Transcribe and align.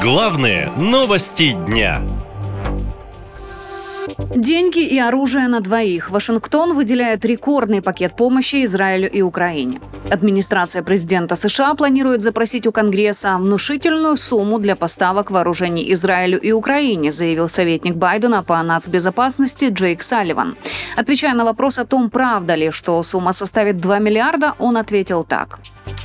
Главные 0.00 0.70
новости 0.76 1.56
дня. 1.66 2.00
Деньги 4.34 4.86
и 4.86 4.96
оружие 4.96 5.48
на 5.48 5.60
двоих. 5.60 6.10
Вашингтон 6.10 6.74
выделяет 6.74 7.24
рекордный 7.24 7.82
пакет 7.82 8.14
помощи 8.14 8.64
Израилю 8.64 9.10
и 9.10 9.22
Украине. 9.22 9.80
Администрация 10.08 10.84
президента 10.84 11.34
США 11.34 11.74
планирует 11.74 12.22
запросить 12.22 12.66
у 12.68 12.72
Конгресса 12.72 13.36
внушительную 13.38 14.16
сумму 14.16 14.60
для 14.60 14.76
поставок 14.76 15.32
вооружений 15.32 15.92
Израилю 15.92 16.38
и 16.40 16.52
Украине, 16.52 17.10
заявил 17.10 17.48
советник 17.48 17.96
Байдена 17.96 18.44
по 18.44 18.62
нацбезопасности 18.62 19.64
Джейк 19.64 20.02
Салливан. 20.02 20.56
Отвечая 20.96 21.34
на 21.34 21.44
вопрос 21.44 21.80
о 21.80 21.84
том, 21.84 22.08
правда 22.08 22.54
ли, 22.54 22.70
что 22.70 23.02
сумма 23.02 23.32
составит 23.32 23.80
2 23.80 23.98
миллиарда, 23.98 24.54
он 24.60 24.76
ответил 24.76 25.24
так. 25.24 25.58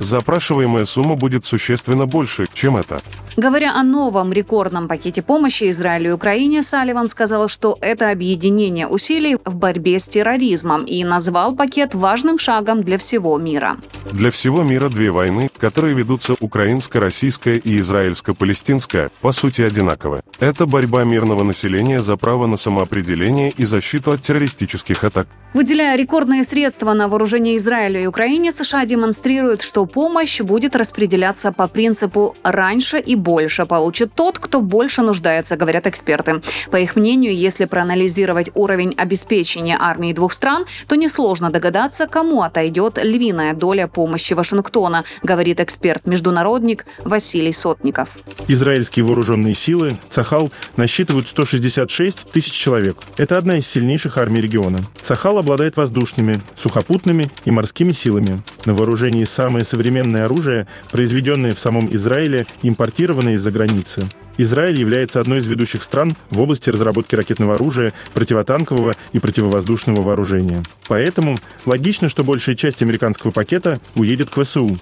Запрашиваемая 0.00 0.84
сумма 0.84 1.16
будет 1.16 1.44
существенно 1.44 2.06
больше, 2.06 2.46
чем 2.52 2.76
это. 2.76 3.00
Говоря 3.36 3.74
о 3.74 3.82
новом 3.82 4.32
рекордном 4.32 4.88
пакете 4.88 5.22
помощи 5.22 5.70
Израилю 5.70 6.10
и 6.10 6.12
Украине, 6.12 6.62
Салливан 6.62 7.08
сказал, 7.08 7.48
что 7.48 7.78
это 7.80 8.10
объединение 8.10 8.88
усилий 8.88 9.36
в 9.44 9.54
борьбе 9.56 9.98
с 9.98 10.08
терроризмом 10.08 10.84
и 10.84 11.04
назвал 11.04 11.54
пакет 11.54 11.94
важным 11.94 12.38
шагом 12.38 12.82
для 12.82 12.98
всего 12.98 13.38
мира. 13.38 13.76
Для 14.10 14.30
всего 14.30 14.62
мира 14.62 14.88
две 14.88 15.10
войны, 15.10 15.50
которые 15.58 15.94
ведутся 15.94 16.34
украинско-российская 16.40 17.54
и 17.54 17.76
израильско-палестинская, 17.76 19.10
по 19.20 19.32
сути 19.32 19.62
одинаковы. 19.62 20.22
Это 20.40 20.66
борьба 20.66 21.04
мирного 21.04 21.44
населения 21.44 22.00
за 22.00 22.16
право 22.16 22.46
на 22.46 22.56
самоопределение 22.56 23.50
и 23.50 23.64
защиту 23.64 24.10
от 24.12 24.22
террористических 24.22 25.04
атак. 25.04 25.28
Выделяя 25.54 25.96
рекордные 25.96 26.44
средства 26.44 26.92
на 26.92 27.08
вооружение 27.08 27.56
Израилю 27.56 28.00
и 28.02 28.06
Украине, 28.06 28.52
США 28.52 28.84
демонстрируют, 28.84 29.62
что 29.62 29.86
помощь 29.88 30.40
будет 30.40 30.76
распределяться 30.76 31.50
по 31.52 31.66
принципу 31.66 32.36
«раньше 32.42 32.98
и 32.98 33.16
больше 33.16 33.66
получит 33.66 34.12
тот, 34.14 34.38
кто 34.38 34.60
больше 34.60 35.02
нуждается», 35.02 35.56
говорят 35.56 35.86
эксперты. 35.86 36.40
По 36.70 36.76
их 36.76 36.94
мнению, 36.96 37.36
если 37.36 37.64
проанализировать 37.64 38.50
уровень 38.54 38.94
обеспечения 38.96 39.76
армии 39.80 40.12
двух 40.12 40.32
стран, 40.32 40.66
то 40.86 40.94
несложно 40.94 41.50
догадаться, 41.50 42.06
кому 42.06 42.42
отойдет 42.42 42.98
львиная 43.02 43.54
доля 43.54 43.88
помощи 43.88 44.34
Вашингтона, 44.34 45.04
говорит 45.22 45.60
эксперт-международник 45.60 46.84
Василий 47.04 47.52
Сотников. 47.52 48.10
Израильские 48.46 49.04
вооруженные 49.04 49.54
силы, 49.54 49.98
Цахал, 50.10 50.50
насчитывают 50.76 51.28
166 51.28 52.30
тысяч 52.30 52.52
человек. 52.52 52.96
Это 53.16 53.38
одна 53.38 53.56
из 53.56 53.66
сильнейших 53.66 54.18
армий 54.18 54.40
региона. 54.40 54.78
Цахал 55.00 55.38
обладает 55.38 55.76
воздушными, 55.76 56.40
сухопутными 56.56 57.30
и 57.44 57.50
морскими 57.50 57.92
силами. 57.92 58.42
На 58.64 58.74
вооружении 58.74 59.24
самое 59.24 59.64
современное 59.78 60.24
оружие, 60.24 60.66
произведенное 60.90 61.54
в 61.54 61.60
самом 61.60 61.94
Израиле, 61.94 62.46
импортированное 62.62 63.34
из-за 63.34 63.52
границы. 63.52 64.08
Израиль 64.36 64.78
является 64.78 65.20
одной 65.20 65.38
из 65.38 65.46
ведущих 65.46 65.84
стран 65.84 66.10
в 66.30 66.40
области 66.40 66.68
разработки 66.70 67.14
ракетного 67.14 67.54
оружия, 67.54 67.92
противотанкового 68.12 68.94
и 69.12 69.20
противовоздушного 69.20 70.02
вооружения. 70.02 70.64
Поэтому 70.88 71.36
логично, 71.64 72.08
что 72.08 72.24
большая 72.24 72.56
часть 72.56 72.82
американского 72.82 73.30
пакета 73.30 73.80
уедет 73.94 74.30
к 74.30 74.42
ВСУ. 74.42 74.76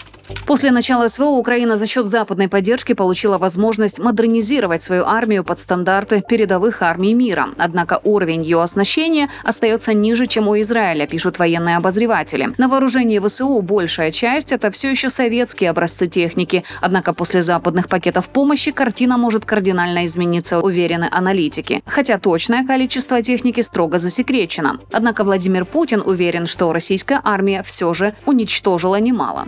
После 0.47 0.71
начала 0.71 1.09
СВО 1.09 1.27
Украина 1.27 1.77
за 1.77 1.87
счет 1.87 2.07
западной 2.07 2.49
поддержки 2.49 2.93
получила 2.93 3.39
возможность 3.39 3.99
модернизировать 3.99 4.83
свою 4.83 5.05
армию 5.05 5.45
под 5.45 5.59
стандарты 5.59 6.23
передовых 6.27 6.83
армий 6.83 7.15
мира. 7.15 7.49
Однако 7.59 8.01
уровень 8.05 8.43
ее 8.43 8.63
оснащения 8.63 9.29
остается 9.45 9.93
ниже, 9.93 10.27
чем 10.27 10.49
у 10.49 10.61
Израиля, 10.61 11.07
пишут 11.07 11.39
военные 11.39 11.77
обозреватели. 11.77 12.55
На 12.59 12.69
вооружении 12.69 13.19
ВСУ 13.19 13.61
большая 13.61 14.11
часть– 14.11 14.53
это 14.53 14.71
все 14.71 14.91
еще 14.91 15.11
советские 15.11 15.71
образцы 15.71 16.07
техники. 16.07 16.65
Однако 16.81 17.13
после 17.13 17.43
западных 17.43 17.89
пакетов 17.89 18.29
помощи 18.29 18.71
картина 18.71 19.19
может 19.19 19.45
кардинально 19.45 20.07
измениться, 20.07 20.61
уверены 20.61 21.09
аналитики. 21.11 21.83
Хотя 21.87 22.19
точное 22.19 22.67
количество 22.67 23.23
техники 23.23 23.61
строго 23.61 23.99
засекречено. 23.99 24.79
Однако 24.93 25.25
Владимир 25.25 25.65
Путин 25.65 26.03
уверен, 26.05 26.47
что 26.47 26.73
российская 26.73 27.21
армия 27.25 27.63
все 27.63 27.93
же 27.95 28.15
уничтожила 28.27 28.97
немало. 28.97 29.47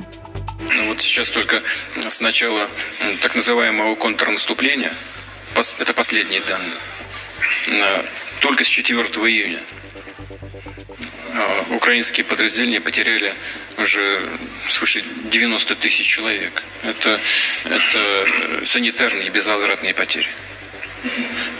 Вот 0.99 1.05
сейчас 1.05 1.31
только 1.31 1.63
с 2.09 2.21
начала 2.21 2.69
так 3.21 3.37
называемого 3.37 3.95
контрнаступления, 3.95 4.93
это 5.79 5.95
последние 5.95 6.41
данные, 6.41 6.73
только 8.41 8.65
с 8.65 8.67
4 8.67 8.99
июня 8.99 9.61
а, 11.35 11.67
украинские 11.71 12.25
подразделения 12.25 12.81
потеряли 12.81 13.33
уже 13.77 14.29
свыше 14.69 15.05
90 15.31 15.77
тысяч 15.77 16.05
человек. 16.05 16.65
Это, 16.83 17.21
это 17.63 18.65
санитарные 18.65 19.29
и 19.29 19.31
безвозвратные 19.31 19.95
потери. 19.95 20.29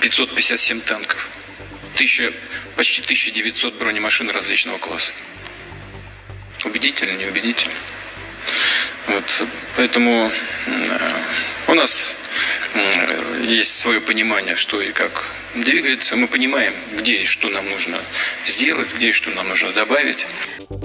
557 0.01 0.81
танков, 0.81 1.29
1000, 1.95 2.33
почти 2.75 3.03
1900 3.03 3.75
бронемашин 3.75 4.31
различного 4.31 4.79
класса. 4.79 5.13
Убедительно, 6.65 7.13
неубедительно. 7.13 7.75
Вот, 9.09 9.43
поэтому 9.77 10.31
э, 10.67 10.71
у 11.69 11.75
нас 11.75 12.15
есть 13.43 13.79
свое 13.79 14.01
понимание, 14.01 14.55
что 14.55 14.81
и 14.81 14.93
как 14.93 15.25
двигается. 15.55 16.17
Мы 16.17 16.29
понимаем, 16.29 16.75
где 16.97 17.23
и 17.23 17.25
что 17.25 17.49
нам 17.49 17.69
нужно 17.69 17.99
сделать, 18.47 18.89
где 18.95 19.09
и 19.09 19.13
что 19.13 19.31
нам 19.31 19.49
нужно 19.49 19.73
добавить. 19.73 20.27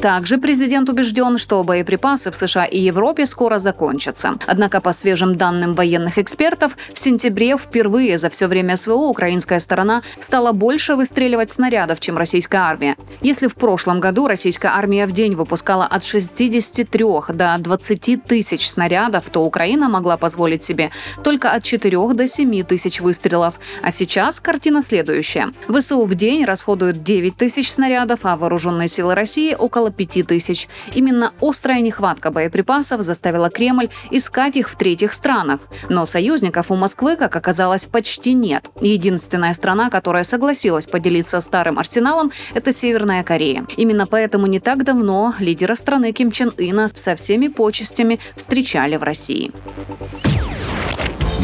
Также 0.01 0.37
президент 0.37 0.89
убежден, 0.89 1.37
что 1.37 1.63
боеприпасы 1.63 2.31
в 2.31 2.35
США 2.35 2.65
и 2.65 2.79
Европе 2.79 3.25
скоро 3.25 3.57
закончатся. 3.57 4.35
Однако, 4.45 4.81
по 4.81 4.91
свежим 4.93 5.35
данным 5.35 5.75
военных 5.75 6.17
экспертов, 6.17 6.77
в 6.93 6.99
сентябре 6.99 7.57
впервые 7.57 8.17
за 8.17 8.29
все 8.29 8.47
время 8.47 8.75
СВО 8.75 9.07
украинская 9.07 9.59
сторона 9.59 10.03
стала 10.19 10.51
больше 10.51 10.95
выстреливать 10.95 11.51
снарядов, 11.51 11.99
чем 11.99 12.17
российская 12.17 12.57
армия. 12.57 12.95
Если 13.21 13.47
в 13.47 13.55
прошлом 13.55 13.99
году 13.99 14.27
российская 14.27 14.69
армия 14.69 15.05
в 15.05 15.11
день 15.11 15.35
выпускала 15.35 15.85
от 15.85 16.03
63 16.03 17.05
до 17.33 17.55
20 17.59 18.25
тысяч 18.25 18.69
снарядов, 18.69 19.29
то 19.29 19.43
Украина 19.43 19.89
могла 19.89 20.17
позволить 20.17 20.63
себе 20.63 20.91
только 21.23 21.51
от 21.51 21.63
4 21.63 22.13
до 22.13 22.27
7 22.27 22.63
тысяч 22.63 22.99
выстрелов. 22.99 23.55
А 23.81 23.91
сейчас 23.91 24.39
картина 24.39 24.81
следующая. 24.81 25.53
ВСУ 25.67 26.03
в 26.03 26.15
день 26.15 26.45
расходуют 26.45 27.03
9 27.03 27.37
тысяч 27.37 27.71
снарядов, 27.71 28.19
а 28.23 28.35
вооруженные 28.35 28.87
силы 28.87 29.15
России– 29.15 29.55
около 29.59 29.82
5 29.89 30.27
тысяч. 30.27 30.67
Именно 30.94 31.31
острая 31.41 31.81
нехватка 31.81 32.31
боеприпасов 32.31 33.01
заставила 33.01 33.49
Кремль 33.49 33.89
искать 34.11 34.55
их 34.55 34.69
в 34.69 34.75
третьих 34.75 35.13
странах. 35.13 35.61
Но 35.89 36.05
союзников 36.05 36.71
у 36.71 36.75
Москвы, 36.75 37.16
как 37.16 37.35
оказалось, 37.35 37.85
почти 37.85 38.33
нет. 38.33 38.66
Единственная 38.81 39.53
страна, 39.53 39.89
которая 39.89 40.23
согласилась 40.23 40.88
поделиться 40.88 41.41
старым 41.41 41.79
арсеналом, 41.79 42.31
это 42.53 42.71
Северная 42.71 43.23
Корея. 43.23 43.66
Именно 43.77 44.07
поэтому 44.07 44.47
не 44.47 44.59
так 44.59 44.83
давно 44.83 45.33
лидера 45.39 45.75
страны 45.75 46.11
Ким 46.11 46.31
Чен 46.31 46.51
Ына 46.57 46.88
со 46.88 47.15
всеми 47.15 47.47
почестями 47.47 48.19
встречали 48.35 48.97
в 48.97 49.03
России. 49.03 49.51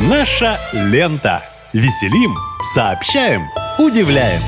Наша 0.09 0.57
лента. 0.73 1.41
Веселим, 1.73 2.35
сообщаем, 2.73 3.43
удивляем. 3.77 4.41